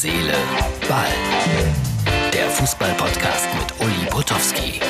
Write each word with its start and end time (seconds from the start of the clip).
Seele, 0.00 0.32
Ball. 0.88 1.08
Der 2.32 2.48
Fußball-Podcast 2.50 3.48
mit 3.52 3.80
Uli 3.80 4.08
Potowski. 4.08 4.80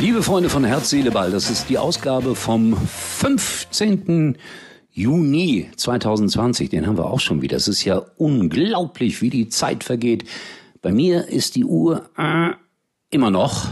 Liebe 0.00 0.24
Freunde 0.24 0.50
von 0.50 0.64
Herz, 0.64 0.90
Seele, 0.90 1.12
Ball, 1.12 1.30
das 1.30 1.50
ist 1.50 1.68
die 1.68 1.78
Ausgabe 1.78 2.34
vom 2.34 2.76
15. 2.76 4.36
Juni 4.90 5.70
2020. 5.76 6.68
Den 6.68 6.88
haben 6.88 6.98
wir 6.98 7.06
auch 7.06 7.20
schon 7.20 7.42
wieder. 7.42 7.58
Es 7.58 7.68
ist 7.68 7.84
ja 7.84 8.02
unglaublich, 8.16 9.22
wie 9.22 9.30
die 9.30 9.48
Zeit 9.50 9.84
vergeht. 9.84 10.24
Bei 10.82 10.90
mir 10.90 11.28
ist 11.28 11.54
die 11.54 11.64
Uhr 11.64 12.10
äh, 12.18 12.50
immer 13.10 13.30
noch 13.30 13.68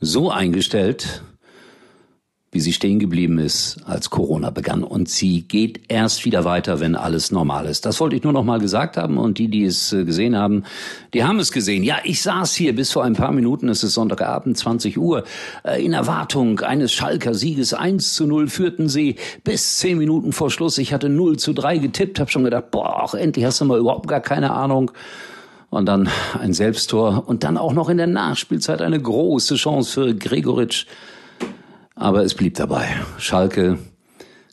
so 0.00 0.32
eingestellt, 0.32 1.22
wie 2.50 2.60
sie 2.60 2.72
stehen 2.72 2.98
geblieben 2.98 3.38
ist, 3.38 3.78
als 3.84 4.08
Corona 4.08 4.48
begann. 4.48 4.82
Und 4.82 5.10
sie 5.10 5.42
geht 5.42 5.82
erst 5.88 6.24
wieder 6.24 6.46
weiter, 6.46 6.80
wenn 6.80 6.94
alles 6.94 7.30
normal 7.30 7.66
ist. 7.66 7.84
Das 7.84 8.00
wollte 8.00 8.16
ich 8.16 8.22
nur 8.22 8.32
noch 8.32 8.44
mal 8.44 8.58
gesagt 8.58 8.96
haben. 8.96 9.18
Und 9.18 9.36
die, 9.36 9.48
die 9.48 9.64
es 9.64 9.92
äh, 9.92 10.04
gesehen 10.04 10.34
haben, 10.34 10.64
die 11.12 11.24
haben 11.24 11.38
es 11.40 11.52
gesehen. 11.52 11.84
Ja, 11.84 11.98
ich 12.04 12.22
saß 12.22 12.54
hier 12.54 12.74
bis 12.74 12.92
vor 12.92 13.04
ein 13.04 13.12
paar 13.12 13.32
Minuten, 13.32 13.68
es 13.68 13.84
ist 13.84 13.92
Sonntagabend, 13.94 14.56
20 14.56 14.96
Uhr, 14.96 15.24
äh, 15.62 15.84
in 15.84 15.92
Erwartung 15.92 16.60
eines 16.60 16.92
Schalker 16.94 17.34
Sieges. 17.34 17.74
1 17.74 18.14
zu 18.14 18.26
0 18.26 18.48
führten 18.48 18.88
sie 18.88 19.16
bis 19.44 19.76
10 19.78 19.98
Minuten 19.98 20.32
vor 20.32 20.50
Schluss. 20.50 20.78
Ich 20.78 20.94
hatte 20.94 21.10
0 21.10 21.36
zu 21.36 21.52
3 21.52 21.76
getippt, 21.76 22.18
habe 22.18 22.30
schon 22.30 22.44
gedacht, 22.44 22.70
boah, 22.70 23.12
endlich 23.14 23.44
hast 23.44 23.60
du 23.60 23.66
mal 23.66 23.78
überhaupt 23.78 24.08
gar 24.08 24.20
keine 24.20 24.52
Ahnung. 24.52 24.90
Und 25.68 25.84
dann 25.84 26.08
ein 26.40 26.54
Selbsttor 26.54 27.24
und 27.26 27.44
dann 27.44 27.58
auch 27.58 27.74
noch 27.74 27.90
in 27.90 27.98
der 27.98 28.06
Nachspielzeit 28.06 28.80
eine 28.80 28.98
große 28.98 29.56
Chance 29.56 29.92
für 29.92 30.14
Gregoritsch. 30.14 30.86
Aber 31.98 32.22
es 32.22 32.34
blieb 32.34 32.54
dabei. 32.54 32.86
Schalke 33.18 33.78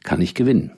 kann 0.04 0.20
nicht 0.20 0.35
gewinnen. 0.35 0.72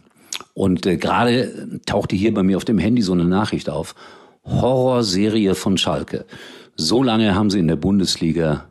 Und 0.53 0.85
äh, 0.85 0.97
gerade 0.97 1.79
tauchte 1.85 2.15
hier 2.15 2.33
bei 2.33 2.43
mir 2.43 2.57
auf 2.57 2.65
dem 2.65 2.77
Handy 2.77 3.01
so 3.01 3.13
eine 3.13 3.23
Nachricht 3.23 3.69
auf. 3.69 3.95
Horrorserie 4.43 5.55
von 5.55 5.77
Schalke. 5.77 6.25
So 6.75 7.03
lange 7.03 7.35
haben 7.35 7.49
sie 7.49 7.59
in 7.59 7.67
der 7.67 7.77
Bundesliga 7.77 8.65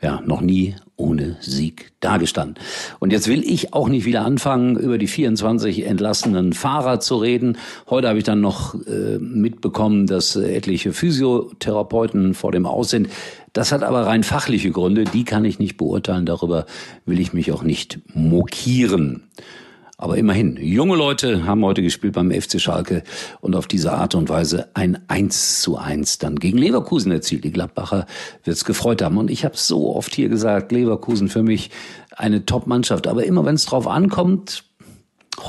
ja 0.00 0.20
noch 0.24 0.40
nie 0.40 0.76
ohne 0.96 1.36
Sieg 1.40 1.92
dagestanden. 2.00 2.62
Und 3.00 3.12
jetzt 3.12 3.28
will 3.28 3.42
ich 3.42 3.74
auch 3.74 3.88
nicht 3.88 4.06
wieder 4.06 4.24
anfangen, 4.24 4.76
über 4.76 4.98
die 4.98 5.06
24 5.06 5.84
entlassenen 5.84 6.52
Fahrer 6.52 7.00
zu 7.00 7.16
reden. 7.16 7.58
Heute 7.90 8.08
habe 8.08 8.18
ich 8.18 8.24
dann 8.24 8.40
noch 8.40 8.74
äh, 8.86 9.18
mitbekommen, 9.18 10.06
dass 10.06 10.36
äh, 10.36 10.54
etliche 10.54 10.92
Physiotherapeuten 10.92 12.34
vor 12.34 12.52
dem 12.52 12.66
Aus 12.66 12.90
sind. 12.90 13.08
Das 13.56 13.72
hat 13.72 13.82
aber 13.82 14.04
rein 14.04 14.22
fachliche 14.22 14.70
Gründe, 14.70 15.04
die 15.04 15.24
kann 15.24 15.46
ich 15.46 15.58
nicht 15.58 15.78
beurteilen. 15.78 16.26
Darüber 16.26 16.66
will 17.06 17.18
ich 17.18 17.32
mich 17.32 17.52
auch 17.52 17.62
nicht 17.62 18.00
mokieren. 18.12 19.30
Aber 19.96 20.18
immerhin, 20.18 20.58
junge 20.60 20.94
Leute 20.94 21.46
haben 21.46 21.64
heute 21.64 21.80
gespielt 21.80 22.12
beim 22.12 22.30
FC 22.30 22.60
Schalke 22.60 23.02
und 23.40 23.56
auf 23.56 23.66
diese 23.66 23.94
Art 23.94 24.14
und 24.14 24.28
Weise 24.28 24.68
ein 24.74 24.98
1 25.08 25.62
zu 25.62 25.78
1 25.78 26.18
dann 26.18 26.36
gegen 26.36 26.58
Leverkusen 26.58 27.10
erzielt. 27.10 27.44
Die 27.44 27.50
Gladbacher 27.50 28.04
wird's 28.44 28.66
gefreut 28.66 29.00
haben. 29.00 29.16
Und 29.16 29.30
ich 29.30 29.46
habe 29.46 29.56
so 29.56 29.96
oft 29.96 30.14
hier 30.14 30.28
gesagt, 30.28 30.70
Leverkusen 30.70 31.30
für 31.30 31.42
mich 31.42 31.70
eine 32.14 32.44
Top-Mannschaft. 32.44 33.06
Aber 33.06 33.24
immer 33.24 33.46
wenn 33.46 33.54
es 33.54 33.64
drauf 33.64 33.86
ankommt, 33.86 34.64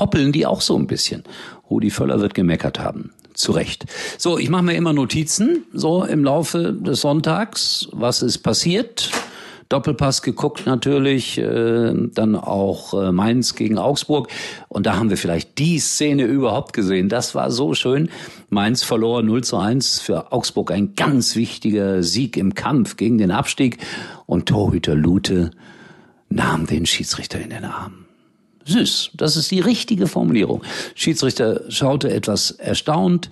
hoppeln 0.00 0.32
die 0.32 0.46
auch 0.46 0.62
so 0.62 0.78
ein 0.78 0.86
bisschen. 0.86 1.24
Rudi 1.68 1.90
Völler 1.90 2.22
wird 2.22 2.32
gemeckert 2.32 2.78
haben. 2.78 3.12
Zu 3.38 3.52
Recht. 3.52 3.86
So, 4.18 4.36
ich 4.36 4.50
mache 4.50 4.64
mir 4.64 4.74
immer 4.74 4.92
Notizen, 4.92 5.64
so 5.72 6.02
im 6.02 6.24
Laufe 6.24 6.72
des 6.72 7.02
Sonntags. 7.02 7.88
Was 7.92 8.20
ist 8.20 8.38
passiert? 8.38 9.12
Doppelpass 9.68 10.22
geguckt 10.22 10.66
natürlich, 10.66 11.38
äh, 11.38 11.92
dann 11.94 12.34
auch 12.34 13.00
äh, 13.00 13.12
Mainz 13.12 13.54
gegen 13.54 13.78
Augsburg. 13.78 14.26
Und 14.68 14.86
da 14.86 14.96
haben 14.96 15.08
wir 15.08 15.16
vielleicht 15.16 15.56
die 15.58 15.78
Szene 15.78 16.24
überhaupt 16.24 16.72
gesehen. 16.72 17.08
Das 17.08 17.36
war 17.36 17.52
so 17.52 17.74
schön. 17.74 18.08
Mainz 18.50 18.82
verlor 18.82 19.22
0 19.22 19.44
zu 19.44 19.56
1 19.56 20.00
für 20.00 20.32
Augsburg. 20.32 20.72
Ein 20.72 20.96
ganz 20.96 21.36
wichtiger 21.36 22.02
Sieg 22.02 22.36
im 22.36 22.54
Kampf 22.54 22.96
gegen 22.96 23.18
den 23.18 23.30
Abstieg. 23.30 23.78
Und 24.26 24.46
Torhüter 24.46 24.96
Lute 24.96 25.52
nahm 26.28 26.66
den 26.66 26.86
Schiedsrichter 26.86 27.38
in 27.38 27.50
den 27.50 27.64
Arm. 27.64 28.07
Süß, 28.68 29.10
das 29.14 29.36
ist 29.36 29.50
die 29.50 29.60
richtige 29.60 30.06
Formulierung. 30.06 30.62
Schiedsrichter 30.94 31.62
schaute 31.70 32.10
etwas 32.10 32.50
erstaunt, 32.50 33.30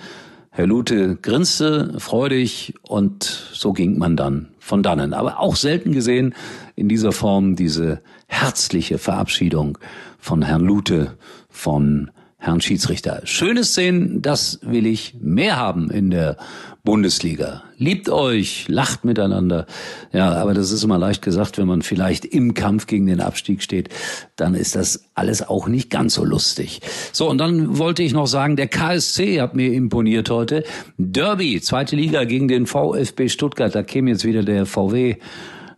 Herr 0.51 0.67
Lute 0.67 1.17
grinste 1.17 1.93
freudig 1.99 2.73
und 2.81 3.25
so 3.53 3.75
ging 3.75 3.99
man 3.99 4.17
dann 4.17 4.49
von 4.59 4.83
dannen. 4.83 5.13
Aber 5.13 5.39
auch 5.39 5.55
selten 5.55 5.93
gesehen 5.93 6.35
in 6.77 6.89
dieser 6.89 7.13
Form 7.13 7.57
diese 7.57 8.01
herzliche 8.27 8.97
Verabschiedung 8.97 9.77
von 10.19 10.41
Herrn 10.41 10.65
Lute, 10.65 11.19
von 11.51 12.11
Herrn 12.47 12.61
Schiedsrichter. 12.61 13.23
Schöne 13.25 13.65
Szenen, 13.65 14.23
das 14.23 14.61
will 14.63 14.87
ich 14.87 15.17
mehr 15.21 15.57
haben 15.57 15.91
in 15.91 16.11
der 16.11 16.37
Bundesliga. 16.85 17.65
Liebt 17.77 18.09
euch, 18.09 18.67
lacht 18.69 19.05
miteinander. 19.05 19.67
Ja, 20.13 20.33
aber 20.35 20.55
das 20.55 20.71
ist 20.71 20.85
immer 20.85 20.99
leicht 20.99 21.21
gesagt, 21.21 21.59
wenn 21.59 21.67
man 21.67 21.83
vielleicht 21.83 22.25
im 22.25 22.55
Kampf 22.55 22.87
gegen 22.87 23.07
den 23.07 23.21
Abstieg 23.21 23.63
steht, 23.63 23.89
dann 24.37 24.55
ist 24.55 24.77
das 24.77 25.05
alles 25.15 25.47
auch 25.47 25.67
nicht 25.67 25.91
ganz 25.91 26.15
so 26.15 26.25
lustig. 26.25 26.81
So, 27.13 27.29
und 27.29 27.39
dann 27.39 27.79
wollte 27.79 28.05
ich 28.05 28.13
noch 28.13 28.29
sagen, 28.29 28.55
der 28.55 28.69
KSC 28.69 29.41
hat 29.41 29.57
mir 29.57 29.73
imponiert 29.73 30.31
heute. 30.31 30.63
Derby, 30.97 31.61
zweite 31.61 31.97
Liga 31.97 32.25
gegen 32.25 32.47
den 32.47 32.67
VfB 32.67 33.29
Stuttgart. 33.29 33.75
Da 33.75 33.83
käme 33.83 34.11
jetzt 34.11 34.25
wieder 34.25 34.45
der 34.45 34.65
VW 34.65 35.17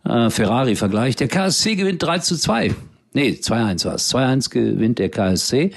äh, 0.05 0.29
Ferrari-Vergleich. 0.29 1.15
Der 1.15 1.27
KSC 1.27 1.75
gewinnt 1.75 2.03
3 2.03 2.19
zu 2.19 2.37
2. 2.37 2.75
Nee, 3.11 3.39
2-1 3.41 3.85
war 3.85 3.95
es. 3.95 4.13
2-1 4.13 4.51
gewinnt 4.51 4.99
der 4.99 5.09
KSC. 5.09 5.71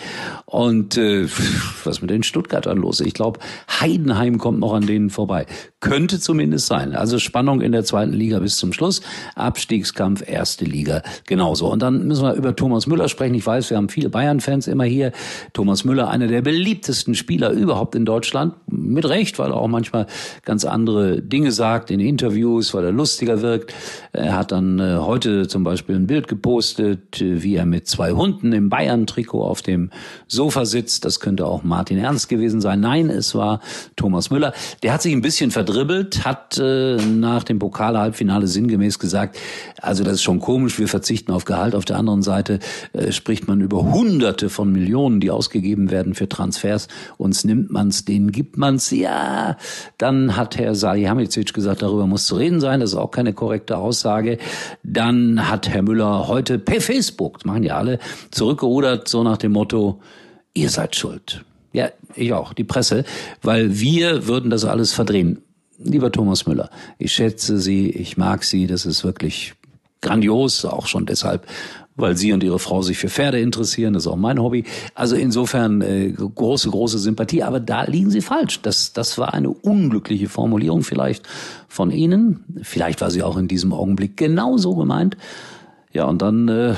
Und 0.45 0.99
äh, 0.99 1.27
was 1.85 2.03
mit 2.03 2.11
den 2.11 2.23
Stuttgartern 2.23 2.77
los? 2.77 3.01
Ich 3.01 3.15
glaube, 3.15 3.41
Heidenheim 3.81 4.37
kommt 4.37 4.61
noch 4.61 4.75
an 4.75 4.87
denen 4.87 5.09
vorbei. 5.09 5.47
Könnte 5.81 6.21
zumindest 6.21 6.67
sein. 6.67 6.95
Also 6.95 7.19
Spannung 7.19 7.63
in 7.63 7.73
der 7.73 7.85
zweiten 7.85 8.13
Liga 8.13 8.39
bis 8.39 8.59
zum 8.59 8.75
Schluss. 8.75 9.01
Abstiegskampf, 9.35 10.23
erste 10.29 10.67
Liga 10.67 11.03
genauso. 11.27 11.73
Und 11.73 11.81
dann 11.81 12.07
müssen 12.07 12.23
wir 12.23 12.35
über 12.35 12.55
Thomas 12.55 12.87
Müller 12.87 13.09
sprechen. 13.09 13.35
Ich 13.35 13.47
weiß, 13.47 13.71
wir 13.71 13.79
haben 13.79 13.89
viele 13.89 14.11
Bayern-Fans 14.11 14.67
immer 14.69 14.85
hier. 14.85 15.13
Thomas 15.55 15.85
Müller, 15.85 16.09
einer 16.09 16.27
der 16.27 16.43
beliebtesten 16.43 17.15
Spieler 17.15 17.51
überhaupt 17.51 17.95
in 17.95 18.05
Deutschland. 18.05 18.55
Mit 18.83 19.09
Recht, 19.09 19.39
weil 19.39 19.51
er 19.51 19.57
auch 19.57 19.69
manchmal 19.69 20.07
ganz 20.45 20.65
andere 20.65 21.23
Dinge 21.23 21.53
sagt 21.53 21.91
in 21.91 22.01
Interviews, 22.01 22.75
weil 22.75 22.85
er 22.85 22.93
lustiger 22.93 23.43
wirkt. 23.43 23.75
Er 24.13 24.37
hat 24.37 24.53
dann 24.53 24.79
äh, 24.79 24.99
heute 24.99 25.49
zum 25.49 25.65
Beispiel 25.65 25.97
ein 25.97 26.07
Bild 26.07 26.29
gepostet 26.29 27.23
wie 27.23 27.57
er 27.57 27.67
mit 27.67 27.87
zwei 27.87 28.13
Hunden 28.13 28.53
im 28.53 28.69
Bayern-Trikot 28.69 29.43
auf 29.43 29.63
dem 29.63 29.91
Sofa 30.27 30.65
sitzt. 30.65 31.05
Das 31.05 31.21
könnte 31.21 31.47
auch 31.47 31.63
Martin 31.63 31.99
Ernst 31.99 32.29
gewesen 32.29 32.61
sein. 32.61 32.81
Nein, 32.81 33.11
es 33.11 33.35
war 33.35 33.61
Thomas 33.97 34.31
Müller. 34.31 34.53
Der 34.83 34.93
hat 34.93 35.03
sich 35.03 35.13
ein 35.13 35.21
bisschen 35.21 35.51
verdribbelt, 35.51 36.25
hat 36.25 36.59
äh, 36.59 36.97
nach 36.97 37.45
dem 37.45 37.59
Pokal-Halbfinale 37.59 38.47
sinngemäß 38.47 38.99
gesagt, 38.99 39.39
also 39.81 40.05
das 40.05 40.15
ist 40.15 40.23
schon 40.23 40.41
komisch, 40.41 40.79
wir 40.79 40.89
verzichten 40.89 41.33
auf 41.33 41.45
Gehalt. 41.45 41.75
Auf 41.75 41.85
der 41.85 41.99
anderen 41.99 42.23
Seite 42.23 42.59
äh, 42.93 43.13
spricht 43.13 43.49
man 43.49 43.61
über 43.61 43.83
Hunderte 43.83 44.49
von 44.49 44.73
Millionen, 44.73 45.21
die 45.21 45.31
ausgegeben 45.31 45.91
werden 45.91 46.15
für 46.15 46.29
Transfers. 46.29 46.89
Uns 47.19 47.45
nimmt 47.45 47.71
man's, 47.71 48.05
denen 48.05 48.33
gibt 48.33 48.57
man's. 48.73 48.91
Ja, 48.91 49.57
dann 49.99 50.37
hat 50.37 50.57
Herr 50.57 50.75
Salihamidzic 50.75 51.53
gesagt, 51.53 51.83
darüber 51.83 52.07
muss 52.07 52.27
zu 52.27 52.37
reden 52.37 52.61
sein. 52.61 52.81
Das 52.81 52.91
ist 52.91 52.97
auch 52.97 53.11
keine 53.11 53.33
korrekte 53.33 53.77
Aussage. 53.77 54.39
Dann 54.83 55.49
hat 55.49 55.69
Herr 55.69 55.83
Müller 55.83 56.29
heute 56.29 56.59
per 56.59 56.81
Facebook 56.81 57.03
Facebook, 57.03 57.45
machen 57.45 57.63
ja 57.63 57.77
alle, 57.77 57.99
zurückgerudert, 58.31 59.09
so 59.09 59.23
nach 59.23 59.37
dem 59.37 59.53
Motto, 59.53 60.01
ihr 60.55 60.71
seid 60.71 60.97
schuld. 60.97 61.45
Ja, 61.73 61.89
ich 62.15 62.33
auch, 62.33 62.53
die 62.53 62.65
Presse, 62.65 63.05
weil 63.43 63.81
wir 63.81 64.27
würden 64.27 64.51
das 64.51 64.65
alles 64.65 64.93
verdrehen. 64.93 65.39
Lieber 65.79 66.13
Thomas 66.13 66.47
Müller, 66.47 66.71
ich 66.99 67.13
schätze 67.13 67.59
Sie, 67.59 67.91
ich 67.91 68.17
mag 68.17 68.45
Sie, 68.45 68.67
das 68.67 68.87
ist 68.87 69.05
wirklich 69.05 69.55
grandios, 70.01 70.65
auch 70.65 70.87
schon 70.87 71.07
deshalb, 71.07 71.47
weil 71.97 72.17
Sie 72.17 72.33
und 72.33 72.43
Ihre 72.43 72.59
Frau 72.59 72.83
sich 72.83 72.99
für 72.99 73.09
Pferde 73.09 73.41
interessieren, 73.41 73.93
das 73.93 74.05
ist 74.05 74.07
auch 74.07 74.17
mein 74.17 74.41
Hobby. 74.41 74.65
Also 74.95 75.17
insofern 75.17 75.83
äh, 75.83 76.11
große, 76.13 76.71
große 76.71 76.99
Sympathie, 76.99 77.43
aber 77.43 77.61
da 77.61 77.85
liegen 77.85 78.11
Sie 78.11 78.21
falsch. 78.21 78.61
Das, 78.63 78.93
das 78.93 79.19
war 79.19 79.35
eine 79.35 79.51
unglückliche 79.51 80.29
Formulierung 80.29 80.83
vielleicht 80.83 81.27
von 81.69 81.91
Ihnen. 81.91 82.45
Vielleicht 82.63 83.01
war 83.01 83.11
sie 83.11 83.23
auch 83.23 83.37
in 83.37 83.49
diesem 83.49 83.73
Augenblick 83.73 84.17
genauso 84.17 84.75
gemeint. 84.75 85.17
Ja, 85.93 86.05
und 86.05 86.23
dann 86.23 86.49
äh, 86.49 86.75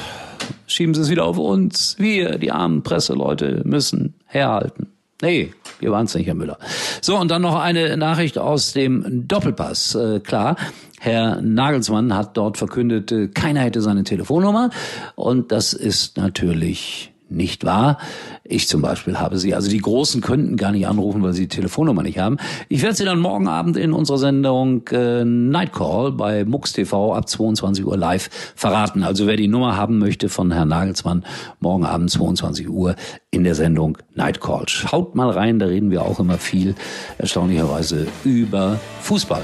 schieben 0.66 0.94
sie 0.94 1.02
es 1.02 1.10
wieder 1.10 1.24
auf 1.24 1.38
uns. 1.38 1.96
Wir, 1.98 2.38
die 2.38 2.50
armen 2.50 2.82
Presseleute, 2.82 3.62
müssen 3.64 4.14
herhalten. 4.26 4.88
Nee, 5.22 5.52
wir 5.78 5.92
waren 5.92 6.06
es 6.06 6.14
nicht, 6.14 6.26
Herr 6.26 6.34
Müller. 6.34 6.58
So, 7.00 7.16
und 7.18 7.30
dann 7.30 7.42
noch 7.42 7.58
eine 7.58 7.96
Nachricht 7.96 8.36
aus 8.36 8.72
dem 8.72 9.28
Doppelpass. 9.28 9.94
Äh, 9.94 10.20
klar, 10.20 10.56
Herr 11.04 11.42
Nagelsmann 11.42 12.16
hat 12.16 12.34
dort 12.34 12.56
verkündet, 12.56 13.12
äh, 13.12 13.28
keiner 13.28 13.60
hätte 13.60 13.82
seine 13.82 14.04
Telefonnummer. 14.04 14.70
Und 15.16 15.52
das 15.52 15.74
ist 15.74 16.16
natürlich 16.16 17.12
nicht 17.28 17.66
wahr? 17.66 17.98
Ich 18.42 18.68
zum 18.68 18.80
Beispiel 18.80 19.18
habe 19.18 19.36
sie. 19.36 19.54
Also 19.54 19.68
die 19.68 19.82
Großen 19.82 20.22
könnten 20.22 20.56
gar 20.56 20.72
nicht 20.72 20.86
anrufen, 20.86 21.22
weil 21.22 21.34
sie 21.34 21.42
die 21.42 21.54
Telefonnummer 21.56 22.02
nicht 22.02 22.18
haben. 22.18 22.38
Ich 22.70 22.80
werde 22.80 22.96
sie 22.96 23.04
dann 23.04 23.18
morgen 23.18 23.48
Abend 23.48 23.76
in 23.76 23.92
unserer 23.92 24.16
Sendung 24.16 24.88
äh, 24.92 25.26
Nightcall 25.26 26.12
bei 26.12 26.46
MUX 26.46 26.72
TV 26.72 27.12
ab 27.12 27.28
22 27.28 27.84
Uhr 27.84 27.98
live 27.98 28.30
verraten. 28.54 29.02
Also 29.02 29.26
wer 29.26 29.36
die 29.36 29.48
Nummer 29.48 29.76
haben 29.76 29.98
möchte 29.98 30.30
von 30.30 30.52
Herrn 30.52 30.68
Nagelsmann, 30.68 31.26
morgen 31.60 31.84
Abend 31.84 32.10
22 32.10 32.70
Uhr 32.70 32.96
in 33.30 33.44
der 33.44 33.54
Sendung 33.54 33.98
Nightcall. 34.14 34.64
Schaut 34.68 35.14
mal 35.14 35.28
rein, 35.28 35.58
da 35.58 35.66
reden 35.66 35.90
wir 35.90 36.00
auch 36.00 36.18
immer 36.18 36.38
viel, 36.38 36.74
erstaunlicherweise, 37.18 38.06
über 38.24 38.80
Fußball. 39.02 39.42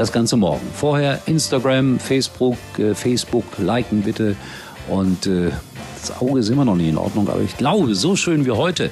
Das 0.00 0.12
Ganze 0.12 0.38
morgen. 0.38 0.66
Vorher 0.74 1.20
Instagram, 1.26 1.98
Facebook, 1.98 2.56
äh, 2.78 2.94
Facebook 2.94 3.44
liken 3.58 4.00
bitte 4.00 4.34
und 4.88 5.26
äh, 5.26 5.50
das 6.00 6.22
Auge 6.22 6.40
ist 6.40 6.48
immer 6.48 6.64
noch 6.64 6.76
nicht 6.76 6.88
in 6.88 6.96
Ordnung, 6.96 7.28
aber 7.28 7.42
ich 7.42 7.54
glaube, 7.58 7.94
so 7.94 8.16
schön 8.16 8.46
wie 8.46 8.50
heute 8.50 8.90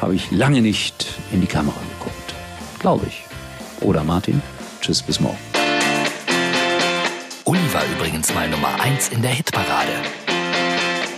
habe 0.00 0.14
ich 0.14 0.30
lange 0.30 0.62
nicht 0.62 1.08
in 1.30 1.42
die 1.42 1.46
Kamera 1.46 1.76
geguckt. 1.98 2.34
Glaube 2.78 3.04
ich. 3.06 3.22
Oder 3.82 4.02
Martin? 4.02 4.40
Tschüss, 4.80 5.02
bis 5.02 5.20
morgen. 5.20 5.36
Uli 7.44 7.60
war 7.74 7.82
übrigens 7.94 8.32
mal 8.32 8.48
Nummer 8.48 8.80
1 8.80 9.10
in 9.10 9.20
der 9.20 9.32
Hitparade. 9.32 9.92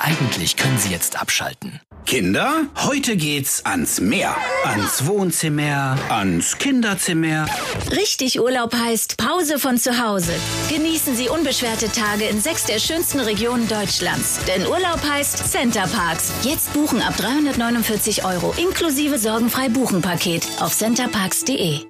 Eigentlich 0.01 0.57
können 0.57 0.79
Sie 0.79 0.91
jetzt 0.91 1.17
abschalten. 1.23 1.79
Kinder, 2.09 2.63
heute 2.87 3.19
geht's 3.19 3.67
ans 3.67 4.01
Meer. 4.01 4.35
Ans 4.65 5.05
Wohnzimmer, 5.05 5.99
ans 6.09 6.57
Kinderzimmer. 6.57 7.45
Richtig 7.91 8.41
Urlaub 8.41 8.75
heißt 8.75 9.19
Pause 9.19 9.59
von 9.59 9.77
zu 9.77 10.03
Hause. 10.03 10.33
Genießen 10.71 11.15
Sie 11.15 11.29
unbeschwerte 11.29 11.93
Tage 11.93 12.25
in 12.25 12.41
sechs 12.41 12.65
der 12.65 12.79
schönsten 12.79 13.21
Regionen 13.21 13.69
Deutschlands. 13.69 14.41
Denn 14.47 14.67
Urlaub 14.67 15.03
heißt 15.07 15.53
Center 15.53 15.87
Parks. 15.87 16.33
Jetzt 16.45 16.73
buchen 16.73 17.03
ab 17.03 17.15
349 17.19 18.25
Euro 18.25 18.55
inklusive 18.57 19.19
sorgenfrei 19.19 19.69
Buchen 19.69 20.01
Paket 20.01 20.49
auf 20.61 20.75
centerparks.de. 20.75 21.81